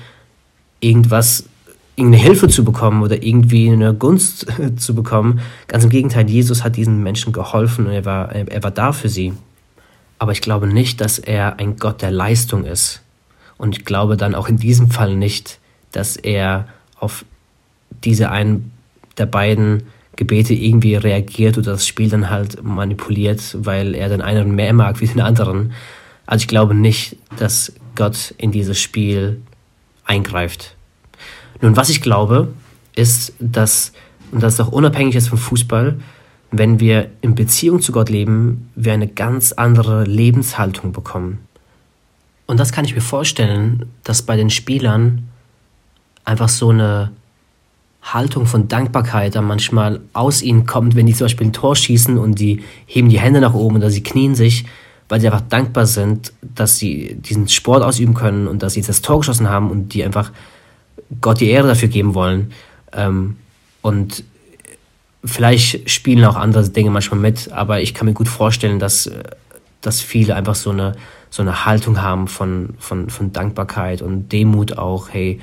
irgendwas 0.81 1.47
irgendeine 1.97 2.23
Hilfe 2.23 2.49
zu 2.49 2.65
bekommen 2.65 3.03
oder 3.03 3.23
irgendwie 3.23 3.71
eine 3.71 3.95
Gunst 3.95 4.47
zu 4.77 4.95
bekommen. 4.95 5.41
Ganz 5.69 5.85
im 5.85 5.91
Gegenteil, 5.91 6.29
Jesus 6.29 6.65
hat 6.65 6.77
diesen 6.77 7.03
Menschen 7.03 7.33
geholfen 7.33 7.87
und 7.87 7.93
er 7.93 8.05
war, 8.05 8.33
er 8.33 8.63
war 8.63 8.71
da 8.71 8.93
für 8.93 9.09
sie. 9.09 9.35
Aber 10.19 10.33
ich 10.33 10.41
glaube 10.41 10.67
nicht, 10.67 11.01
dass 11.01 11.19
er 11.19 11.59
ein 11.59 11.77
Gott 11.77 12.03
der 12.03 12.13
Leistung 12.13 12.65
ist. 12.65 13.03
Und 13.59 13.77
ich 13.77 13.85
glaube 13.85 14.17
dann 14.17 14.35
auch 14.35 14.49
in 14.49 14.57
diesem 14.57 14.91
Fall 14.91 15.17
nicht, 15.17 15.59
dass 15.91 16.17
er 16.17 16.69
auf 16.99 17.25
diese 18.05 18.31
einen 18.31 18.73
der 19.19 19.27
beiden 19.27 19.83
Gebete 20.17 20.55
irgendwie 20.55 20.95
reagiert 20.95 21.57
oder 21.59 21.73
das 21.73 21.87
Spiel 21.87 22.11
dann 22.11 22.31
halt 22.31 22.63
manipuliert, 22.63 23.57
weil 23.59 23.95
er 23.95 24.09
den 24.09 24.21
einen 24.21 24.55
mehr 24.55 24.73
mag 24.73 25.01
wie 25.01 25.07
den 25.07 25.21
anderen. 25.21 25.73
Also 26.27 26.43
ich 26.43 26.49
glaube 26.49 26.75
nicht, 26.75 27.17
dass 27.39 27.73
Gott 27.95 28.35
in 28.39 28.53
dieses 28.53 28.81
Spiel 28.81 29.41
eingreift. 30.05 30.77
Nun, 31.61 31.77
was 31.77 31.89
ich 31.89 32.03
glaube, 32.03 32.53
ist, 32.95 33.35
dass, 33.39 33.93
und 34.31 34.43
das 34.43 34.55
ist 34.55 34.61
auch 34.61 34.73
unabhängig 34.73 35.15
jetzt 35.15 35.29
vom 35.29 35.39
Fußball, 35.39 35.99
wenn 36.51 36.81
wir 36.81 37.11
in 37.23 37.35
Beziehung 37.35 37.81
zu 37.81 37.93
Gott 37.93 38.11
leben, 38.11 38.71
wir 38.75 38.93
eine 38.93 39.09
ganz 39.09 39.53
andere 39.53 40.05
Lebenshaltung 40.05 40.93
bekommen. 40.93 41.39
Und 42.47 42.61
das 42.61 42.73
kann 42.73 42.85
ich 42.85 42.95
mir 42.95 43.01
vorstellen, 43.01 43.87
dass 44.05 44.23
bei 44.23 44.37
den 44.37 44.51
Spielern 44.51 45.29
einfach 46.25 46.51
so 46.51 46.69
eine 46.69 47.13
Haltung 48.03 48.47
von 48.47 48.69
Dankbarkeit 48.69 49.37
dann 49.37 49.47
manchmal 49.47 50.01
aus 50.13 50.43
ihnen 50.43 50.67
kommt, 50.67 50.97
wenn 50.97 51.07
die 51.07 51.15
zum 51.15 51.27
Beispiel 51.27 51.47
ein 51.47 51.53
Tor 51.53 51.77
schießen 51.77 52.19
und 52.19 52.39
die 52.39 52.63
heben 52.87 53.09
die 53.09 53.21
Hände 53.21 53.41
nach 53.41 53.55
oben 53.55 53.77
oder 53.77 53.91
sie 53.91 54.03
knien 54.03 54.35
sich, 54.35 54.65
weil 55.09 55.21
sie 55.21 55.29
einfach 55.29 55.43
dankbar 55.49 55.87
sind, 55.87 56.33
dass 56.43 56.79
sie 56.79 57.15
diesen 57.15 57.49
Sport 57.49 57.83
ausüben 57.83 58.15
können 58.15 58.49
und 58.49 58.63
dass 58.63 58.75
sie 58.75 58.83
das 58.83 59.03
Tor 59.03 59.21
geschossen 59.21 59.49
haben 59.49 59.71
und 59.71 59.95
die 59.95 60.05
einfach 60.05 60.33
Gott 61.21 61.41
die 61.41 61.49
Ehre 61.49 61.69
dafür 61.69 61.89
geben 61.89 62.15
wollen. 62.15 62.53
Ähm, 62.93 63.37
und 63.83 64.25
vielleicht 65.25 65.89
spielen 65.89 66.25
auch 66.25 66.37
andere 66.37 66.69
Dinge 66.69 66.91
manchmal 66.91 67.21
mit, 67.21 67.53
aber 67.53 67.81
ich 67.81 67.95
kann 67.95 68.07
mir 68.07 68.15
gut 68.15 68.29
vorstellen, 68.29 68.79
dass, 68.79 69.11
dass 69.81 70.01
viele 70.01 70.35
einfach 70.35 70.57
so 70.57 70.71
eine, 70.71 70.95
so 71.31 71.43
eine 71.43 71.65
Haltung 71.67 72.03
haben 72.03 72.27
von, 72.27 72.75
von, 72.79 73.11
von 73.11 73.33
Dankbarkeit 73.33 74.03
und 74.03 74.33
Demut 74.33 74.77
auch, 74.77 75.09
hey, 75.11 75.41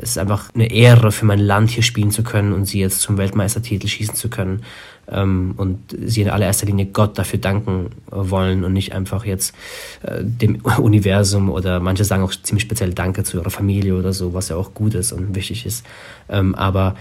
es 0.00 0.10
ist 0.10 0.18
einfach 0.18 0.50
eine 0.54 0.70
Ehre 0.70 1.12
für 1.12 1.24
mein 1.24 1.38
Land 1.38 1.70
hier 1.70 1.82
spielen 1.82 2.10
zu 2.10 2.22
können 2.22 2.52
und 2.52 2.66
sie 2.66 2.80
jetzt 2.80 3.00
zum 3.00 3.18
Weltmeistertitel 3.18 3.88
schießen 3.88 4.14
zu 4.14 4.28
können 4.30 4.62
ähm, 5.08 5.54
und 5.56 5.78
sie 6.04 6.22
in 6.22 6.30
allererster 6.30 6.66
Linie 6.66 6.86
Gott 6.86 7.18
dafür 7.18 7.38
danken 7.38 7.90
wollen 8.06 8.64
und 8.64 8.72
nicht 8.72 8.94
einfach 8.94 9.24
jetzt 9.24 9.54
äh, 10.02 10.22
dem 10.22 10.60
Universum 10.78 11.50
oder 11.50 11.80
manche 11.80 12.04
sagen 12.04 12.22
auch 12.22 12.32
ziemlich 12.32 12.62
speziell 12.62 12.94
Danke 12.94 13.24
zu 13.24 13.38
ihrer 13.38 13.50
Familie 13.50 13.96
oder 13.96 14.12
so, 14.12 14.34
was 14.34 14.48
ja 14.48 14.56
auch 14.56 14.74
gut 14.74 14.94
ist 14.94 15.12
und 15.12 15.34
wichtig 15.34 15.66
ist. 15.66 15.84
Ähm, 16.28 16.54
aber 16.54 16.94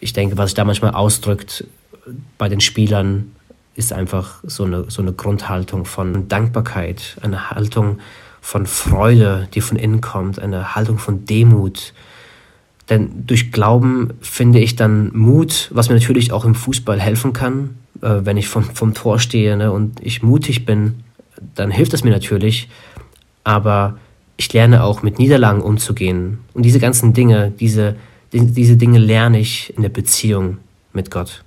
ich 0.00 0.12
denke, 0.12 0.38
was 0.38 0.50
sich 0.50 0.54
da 0.54 0.64
manchmal 0.64 0.92
ausdrückt 0.92 1.64
bei 2.38 2.48
den 2.48 2.60
Spielern, 2.60 3.32
ist 3.74 3.92
einfach 3.92 4.40
so 4.42 4.64
eine, 4.64 4.90
so 4.90 5.00
eine 5.00 5.12
Grundhaltung 5.12 5.84
von 5.84 6.28
Dankbarkeit, 6.28 7.16
eine 7.22 7.50
Haltung 7.50 7.98
von 8.40 8.66
Freude, 8.66 9.48
die 9.54 9.60
von 9.60 9.76
innen 9.76 10.00
kommt, 10.00 10.38
eine 10.38 10.74
Haltung 10.74 10.98
von 10.98 11.24
Demut. 11.24 11.92
Denn 12.90 13.26
durch 13.26 13.52
Glauben 13.52 14.10
finde 14.20 14.58
ich 14.58 14.76
dann 14.76 15.10
Mut, 15.14 15.70
was 15.72 15.88
mir 15.88 15.94
natürlich 15.94 16.32
auch 16.32 16.44
im 16.44 16.54
Fußball 16.54 17.00
helfen 17.00 17.32
kann, 17.32 17.76
äh, 18.02 18.20
wenn 18.24 18.36
ich 18.36 18.48
vom, 18.48 18.64
vom 18.64 18.94
Tor 18.94 19.18
stehe 19.18 19.56
ne, 19.56 19.72
und 19.72 20.04
ich 20.04 20.22
mutig 20.22 20.66
bin, 20.66 21.04
dann 21.54 21.70
hilft 21.70 21.92
das 21.92 22.04
mir 22.04 22.10
natürlich. 22.10 22.68
Aber 23.44 23.98
ich 24.36 24.52
lerne 24.52 24.82
auch 24.82 25.02
mit 25.02 25.18
Niederlagen 25.18 25.62
umzugehen. 25.62 26.40
Und 26.52 26.64
diese 26.64 26.80
ganzen 26.80 27.12
Dinge, 27.12 27.50
diese 27.50 27.96
diese 28.32 28.76
Dinge 28.76 28.98
lerne 28.98 29.40
ich 29.40 29.74
in 29.76 29.82
der 29.82 29.88
Beziehung 29.88 30.58
mit 30.92 31.10
Gott. 31.10 31.42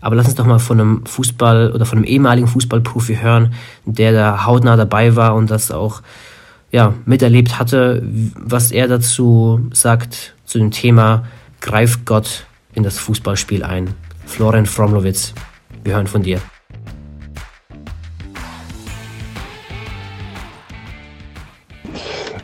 Aber 0.00 0.16
lass 0.16 0.26
uns 0.26 0.34
doch 0.34 0.46
mal 0.46 0.58
von 0.58 0.80
einem 0.80 1.06
Fußball 1.06 1.72
oder 1.72 1.84
von 1.84 1.98
einem 1.98 2.06
ehemaligen 2.06 2.46
Fußballprofi 2.46 3.16
hören, 3.16 3.52
der 3.84 4.12
da 4.12 4.46
hautnah 4.46 4.76
dabei 4.76 5.16
war 5.16 5.34
und 5.34 5.50
das 5.50 5.70
auch 5.70 6.02
ja, 6.72 6.94
miterlebt 7.04 7.58
hatte, 7.58 8.02
was 8.34 8.70
er 8.70 8.88
dazu 8.88 9.68
sagt 9.72 10.34
zu 10.50 10.58
dem 10.58 10.70
Thema 10.70 11.24
Greift 11.60 12.04
Gott 12.06 12.46
in 12.74 12.82
das 12.82 12.98
Fußballspiel 12.98 13.62
ein. 13.62 13.94
Florian 14.26 14.66
Fromlowitz, 14.66 15.32
wir 15.84 15.94
hören 15.94 16.06
von 16.06 16.22
dir. 16.22 16.40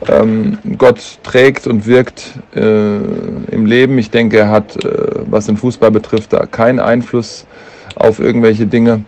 ähm, 0.08 0.58
Gott 0.78 1.18
trägt 1.22 1.66
und 1.66 1.86
wirkt 1.86 2.34
äh, 2.54 2.96
im 2.96 3.66
Leben. 3.66 3.98
Ich 3.98 4.10
denke, 4.10 4.38
er 4.38 4.50
hat, 4.50 4.84
äh, 4.84 4.88
was 5.26 5.46
den 5.46 5.56
Fußball 5.56 5.90
betrifft, 5.90 6.32
da 6.32 6.46
keinen 6.46 6.80
Einfluss 6.80 7.46
auf 7.96 8.18
irgendwelche 8.18 8.66
Dinge. 8.66 9.04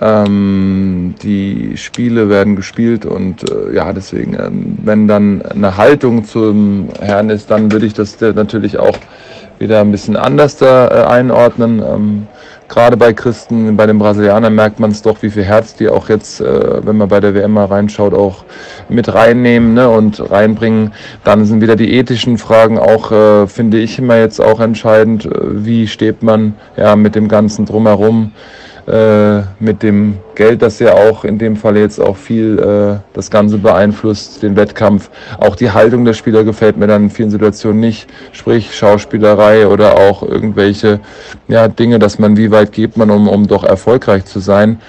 Ähm, 0.00 1.14
die 1.22 1.76
Spiele 1.76 2.28
werden 2.28 2.56
gespielt 2.56 3.04
und 3.04 3.48
äh, 3.50 3.74
ja, 3.74 3.92
deswegen, 3.92 4.34
ähm, 4.34 4.78
wenn 4.82 5.06
dann 5.06 5.42
eine 5.42 5.76
Haltung 5.76 6.24
zum 6.24 6.88
Herrn 7.00 7.30
ist, 7.30 7.50
dann 7.50 7.70
würde 7.70 7.86
ich 7.86 7.94
das 7.94 8.18
natürlich 8.20 8.78
auch 8.78 8.96
wieder 9.58 9.80
ein 9.80 9.92
bisschen 9.92 10.16
anders 10.16 10.56
da 10.56 10.88
äh, 10.88 11.06
einordnen. 11.06 11.80
Ähm, 11.80 12.26
gerade 12.68 12.96
bei 12.96 13.12
Christen, 13.12 13.76
bei 13.76 13.86
den 13.86 13.98
Brasilianern 13.98 14.54
merkt 14.54 14.80
man 14.80 14.90
es 14.90 15.02
doch, 15.02 15.22
wie 15.22 15.30
viel 15.30 15.44
Herz 15.44 15.74
die 15.74 15.88
auch 15.88 16.08
jetzt, 16.08 16.40
äh, 16.40 16.84
wenn 16.84 16.96
man 16.96 17.08
bei 17.08 17.20
der 17.20 17.34
WM 17.34 17.52
mal 17.52 17.66
reinschaut, 17.66 18.14
auch 18.14 18.44
mit 18.88 19.12
reinnehmen 19.12 19.74
ne, 19.74 19.88
und 19.90 20.30
reinbringen. 20.30 20.92
Dann 21.22 21.44
sind 21.44 21.60
wieder 21.60 21.76
die 21.76 21.92
ethischen 21.92 22.38
Fragen 22.38 22.78
auch, 22.78 23.12
äh, 23.12 23.46
finde 23.46 23.78
ich 23.78 23.98
immer 23.98 24.16
jetzt 24.16 24.40
auch 24.40 24.58
entscheidend. 24.58 25.26
Äh, 25.26 25.64
wie 25.64 25.86
steht 25.86 26.22
man 26.22 26.54
ja 26.76 26.96
mit 26.96 27.14
dem 27.14 27.28
Ganzen 27.28 27.66
drumherum? 27.66 28.32
Äh, 28.86 29.42
mit 29.60 29.84
dem 29.84 30.18
Geld, 30.34 30.60
das 30.60 30.80
ja 30.80 30.94
auch 30.94 31.24
in 31.24 31.38
dem 31.38 31.54
Fall 31.54 31.76
jetzt 31.76 32.00
auch 32.00 32.16
viel 32.16 32.58
äh, 32.58 33.00
das 33.12 33.30
Ganze 33.30 33.58
beeinflusst, 33.58 34.42
den 34.42 34.56
Wettkampf. 34.56 35.08
Auch 35.38 35.54
die 35.54 35.70
Haltung 35.70 36.04
der 36.04 36.14
Spieler 36.14 36.42
gefällt 36.42 36.76
mir 36.76 36.88
dann 36.88 37.04
in 37.04 37.10
vielen 37.10 37.30
Situationen 37.30 37.78
nicht, 37.78 38.08
sprich 38.32 38.74
Schauspielerei 38.74 39.68
oder 39.68 39.96
auch 39.98 40.24
irgendwelche 40.24 40.98
ja, 41.46 41.68
Dinge, 41.68 42.00
dass 42.00 42.18
man, 42.18 42.36
wie 42.36 42.50
weit 42.50 42.72
geht 42.72 42.96
man, 42.96 43.12
um, 43.12 43.28
um 43.28 43.46
doch 43.46 43.62
erfolgreich 43.62 44.24
zu 44.24 44.40
sein. 44.40 44.80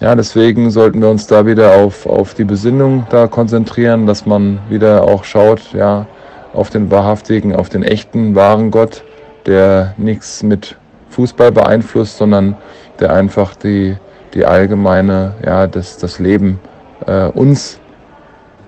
Ja, 0.00 0.14
deswegen 0.14 0.70
sollten 0.70 1.02
wir 1.02 1.10
uns 1.10 1.26
da 1.26 1.44
wieder 1.44 1.74
auf, 1.74 2.06
auf 2.06 2.32
die 2.32 2.44
Besinnung 2.44 3.06
da 3.10 3.26
konzentrieren, 3.26 4.06
dass 4.06 4.24
man 4.24 4.58
wieder 4.70 5.04
auch 5.04 5.24
schaut, 5.24 5.60
ja, 5.74 6.06
auf 6.54 6.70
den 6.70 6.90
wahrhaftigen, 6.90 7.54
auf 7.54 7.68
den 7.68 7.82
echten, 7.82 8.34
wahren 8.34 8.70
Gott, 8.70 9.04
der 9.44 9.92
nichts 9.98 10.42
mit 10.42 10.76
Fußball 11.10 11.52
beeinflusst, 11.52 12.16
sondern 12.16 12.56
der 13.00 13.12
einfach 13.12 13.54
die, 13.56 13.96
die 14.34 14.44
allgemeine, 14.44 15.34
ja, 15.44 15.66
das, 15.66 15.96
das 15.98 16.18
Leben 16.18 16.58
äh, 17.06 17.26
uns 17.26 17.78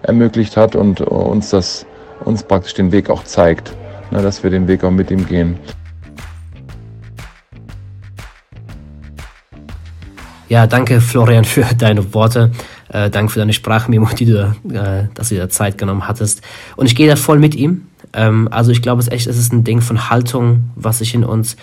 ermöglicht 0.03 0.57
hat 0.57 0.77
und 0.77 1.01
uns 1.01 1.51
das, 1.51 1.87
uns 2.25 2.43
praktisch 2.43 2.75
den 2.75 2.93
Weg 2.93 3.11
auch 3.11 3.25
zeigt, 3.25 3.73
ne, 4.11 4.23
dass 4.23 4.43
wir 4.43 4.51
den 4.51 4.69
Weg 4.69 4.85
auch 4.85 4.91
mit 4.91 5.11
ihm 5.11 5.27
gehen. 5.27 5.59
Ja, 10.49 10.69
danke 10.69 11.01
Florian 11.01 11.45
für 11.45 11.65
deine 11.77 12.15
Worte. 12.15 12.53
Äh, 12.89 13.11
danke 13.11 13.33
für 13.33 13.41
deine 13.41 13.53
Sprachmemo, 13.53 14.09
die 14.17 14.27
du, 14.27 14.55
äh, 14.73 15.09
dass 15.15 15.31
du 15.31 15.35
dir 15.35 15.49
Zeit 15.49 15.77
genommen 15.77 16.07
hattest. 16.07 16.41
Und 16.77 16.87
ich 16.87 16.95
gehe 16.95 17.09
da 17.09 17.17
voll 17.17 17.41
mit 17.41 17.57
ihm. 17.57 17.89
Ähm, 18.13 18.49
also 18.53 18.71
ich 18.71 18.81
glaube, 18.81 19.01
es 19.01 19.09
echt, 19.09 19.27
es 19.27 19.37
ist 19.37 19.53
ein 19.53 19.65
Ding 19.65 19.81
von 19.81 20.09
Haltung, 20.09 20.71
was 20.77 20.99
sich 20.99 21.15
in 21.15 21.25
uns 21.25 21.57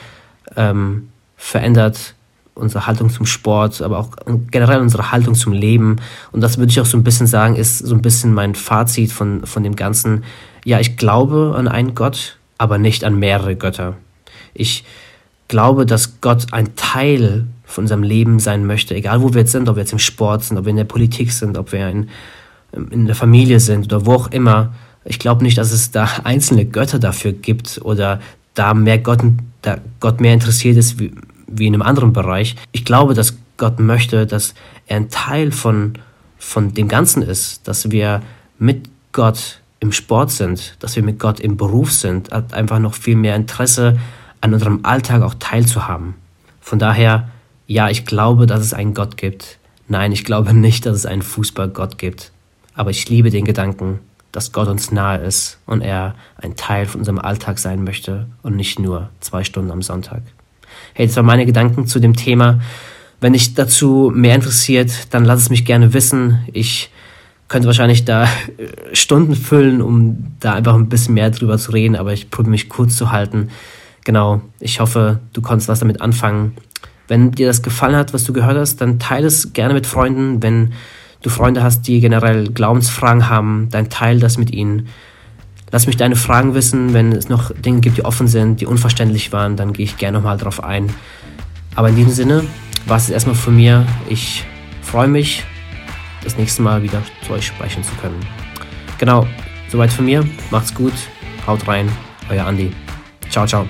ähm, 0.58 1.10
verändert 1.38 2.16
unsere 2.56 2.86
Haltung 2.88 3.10
zum 3.10 3.26
Sport, 3.26 3.82
aber 3.82 4.00
auch 4.00 4.10
generell 4.52 4.80
unsere 4.80 5.12
Haltung 5.12 5.36
zum 5.36 5.54
Leben. 5.54 5.98
Und 6.32 6.42
das 6.42 6.58
würde 6.58 6.72
ich 6.72 6.80
auch 6.80 6.86
so 6.86 6.98
ein 6.98 7.04
bisschen 7.04 7.28
sagen, 7.28 7.56
ist 7.56 7.80
so 7.80 7.96
ein 7.96 8.02
bisschen 8.02 8.34
mein 8.34 8.56
Fazit 8.56 9.12
von, 9.12 9.46
von 9.46 9.64
dem 9.64 9.76
Ganzen. 9.76 10.24
Ja, 10.64 10.80
ich 10.80 10.98
glaube 10.98 11.56
an 11.58 11.68
einen 11.68 11.96
Gott, 11.96 12.38
aber 12.58 12.78
nicht 12.78 13.04
an 13.04 13.18
mehrere 13.18 13.56
Götter. 13.56 13.96
Ich 14.54 14.84
glaube, 15.48 15.86
dass 15.86 16.22
Gott 16.22 16.48
ein 16.52 16.76
Teil 16.76 17.48
von 17.66 17.86
unserem 17.86 18.04
Leben 18.04 18.40
sein 18.40 18.66
möchte, 18.66 18.96
egal 18.96 19.22
wo 19.22 19.34
wir 19.34 19.42
jetzt 19.42 19.52
sind, 19.52 19.68
ob 19.68 19.76
wir 19.76 19.82
jetzt 19.82 19.94
im 19.94 20.00
Sport 20.00 20.44
sind, 20.44 20.58
ob 20.58 20.66
wir 20.66 20.72
in 20.72 20.78
der 20.78 20.84
Politik 20.84 21.32
sind, 21.32 21.58
ob 21.58 21.72
wir 21.72 21.90
in, 21.90 22.10
in 22.92 23.08
der 23.08 23.16
Familie 23.16 23.60
sind 23.60 23.86
oder 23.86 24.06
wo 24.06 24.14
auch 24.14 24.32
immer. 24.32 24.74
Ich 25.06 25.20
glaube 25.20 25.44
nicht, 25.44 25.58
dass 25.58 25.72
es 25.72 25.92
da 25.92 26.08
einzelne 26.24 26.66
Götter 26.66 27.00
dafür 27.00 27.34
gibt 27.34 27.82
oder 27.84 28.20
da 28.54 28.74
mehr 28.74 29.00
Gott, 29.00 29.20
da 29.64 29.78
Gott 30.00 30.22
mehr 30.22 30.34
interessiert 30.34 30.78
ist, 30.78 31.00
wie, 31.00 31.12
wie 31.58 31.68
in 31.68 31.74
einem 31.74 31.82
anderen 31.82 32.14
Bereich. 32.14 32.56
Ich 32.72 32.86
glaube, 32.86 33.14
dass 33.14 33.38
Gott 33.58 33.80
möchte, 33.80 34.26
dass 34.26 34.54
er 34.88 34.98
ein 34.98 35.10
Teil 35.10 35.52
von, 35.52 35.94
von 36.38 36.74
dem 36.74 36.88
Ganzen 36.88 37.22
ist, 37.22 37.68
dass 37.68 37.92
wir 37.92 38.22
mit 38.60 38.90
Gott 39.12 39.60
im 39.80 39.92
Sport 39.92 40.32
sind, 40.32 40.76
dass 40.80 40.96
wir 40.96 41.04
mit 41.04 41.20
Gott 41.20 41.40
im 41.40 41.58
Beruf 41.58 41.92
sind, 41.92 42.32
hat 42.32 42.54
einfach 42.54 42.80
noch 42.80 42.94
viel 42.94 43.16
mehr 43.16 43.36
Interesse 43.36 44.00
an 44.42 44.54
unserem 44.54 44.80
Alltag 44.84 45.22
auch 45.22 45.36
teilzuhaben. 45.36 46.16
Von 46.62 46.80
daher, 46.80 47.30
ja, 47.68 47.90
ich 47.90 48.06
glaube, 48.06 48.46
dass 48.46 48.62
es 48.62 48.74
einen 48.74 48.94
Gott 48.94 49.18
gibt. 49.18 49.60
Nein, 49.88 50.12
ich 50.12 50.24
glaube 50.24 50.54
nicht, 50.54 50.86
dass 50.86 50.96
es 50.96 51.06
einen 51.06 51.22
Fußballgott 51.22 51.98
gibt. 51.98 52.32
Aber 52.76 52.90
ich 52.90 53.08
liebe 53.10 53.30
den 53.30 53.46
Gedanken, 53.46 54.00
dass 54.32 54.52
Gott 54.52 54.68
uns 54.68 54.92
nahe 54.92 55.20
ist 55.20 55.60
und 55.66 55.82
er 55.82 56.16
ein 56.38 56.56
Teil 56.56 56.86
von 56.86 57.02
unserem 57.02 57.20
Alltag 57.20 57.60
sein 57.60 57.84
möchte 57.84 58.28
und 58.42 58.56
nicht 58.56 58.80
nur 58.80 59.10
zwei 59.20 59.44
Stunden 59.44 59.72
am 59.72 59.82
Sonntag. 59.82 60.24
Hey, 60.94 61.08
das 61.08 61.16
waren 61.16 61.26
meine 61.26 61.46
Gedanken 61.46 61.88
zu 61.88 62.00
dem 62.00 62.16
Thema. 62.16 62.60
Wenn 63.22 63.34
dich 63.34 63.54
dazu 63.54 64.12
mehr 64.14 64.36
interessiert, 64.36 64.92
dann 65.12 65.26
lass 65.26 65.42
es 65.42 65.50
mich 65.50 65.66
gerne 65.66 65.94
wissen. 65.94 66.40
Ich 66.52 66.90
könnte 67.48 67.68
wahrscheinlich 67.68 68.04
da 68.04 68.24
äh, 68.24 68.28
Stunden 68.94 69.36
füllen, 69.36 69.82
um 69.82 70.34
da 70.40 70.54
einfach 70.54 70.76
ein 70.76 70.90
bisschen 70.90 71.14
mehr 71.14 71.30
drüber 71.30 71.58
zu 71.58 71.72
reden, 71.72 71.96
aber 71.96 72.14
ich 72.14 72.30
probiere 72.30 72.52
mich 72.52 72.70
kurz 72.70 72.96
zu 72.98 73.12
halten. 73.12 73.50
Genau, 74.06 74.42
ich 74.60 74.80
hoffe, 74.80 75.20
du 75.34 75.42
konntest 75.42 75.70
was 75.70 75.80
damit 75.80 76.02
anfangen. 76.02 76.54
Wenn 77.08 77.32
dir 77.32 77.48
das 77.48 77.62
gefallen 77.62 77.96
hat, 77.96 78.14
was 78.14 78.24
du 78.24 78.34
gehört 78.34 78.58
hast, 78.58 78.82
dann 78.82 79.00
teile 79.00 79.28
es 79.28 79.54
gerne 79.54 79.74
mit 79.74 79.88
Freunden. 79.88 80.42
Wenn 80.42 80.74
du 81.22 81.30
Freunde 81.30 81.64
hast, 81.64 81.88
die 81.88 82.00
generell 82.00 82.50
Glaubensfragen 82.50 83.30
haben, 83.30 83.70
dann 83.72 83.90
teile 83.90 84.20
das 84.20 84.38
mit 84.38 84.52
ihnen. 84.52 84.88
Lass 85.74 85.88
mich 85.88 85.98
deine 85.98 86.16
Fragen 86.16 86.54
wissen. 86.54 86.94
Wenn 86.94 87.12
es 87.12 87.30
noch 87.30 87.52
Dinge 87.52 87.82
gibt, 87.82 87.98
die 87.98 88.06
offen 88.06 88.28
sind, 88.28 88.62
die 88.62 88.68
unverständlich 88.68 89.34
waren, 89.34 89.58
dann 89.58 89.74
gehe 89.74 89.86
ich 89.86 89.98
gerne 89.98 90.20
nochmal 90.20 90.38
drauf 90.38 90.64
ein. 90.64 90.88
Aber 91.74 91.90
in 91.90 91.96
diesem 91.96 92.12
Sinne 92.12 92.44
war 92.86 92.98
es 92.98 93.10
erstmal 93.10 93.36
von 93.36 93.56
mir. 93.56 93.84
Ich 94.08 94.46
freue 94.84 95.08
mich, 95.08 95.44
das 96.24 96.38
nächste 96.38 96.62
Mal 96.62 96.84
wieder 96.84 97.02
zu 97.26 97.34
euch 97.34 97.48
sprechen 97.48 97.84
zu 97.84 97.96
können. 97.96 98.20
Genau, 99.00 99.26
soweit 99.68 99.92
von 99.92 100.06
mir. 100.06 100.24
Macht's 100.52 100.76
gut. 100.76 100.94
Haut 101.48 101.68
rein. 101.68 101.90
Euer 102.30 102.46
Andi. 102.46 102.72
Ciao, 103.32 103.48
ciao. 103.48 103.66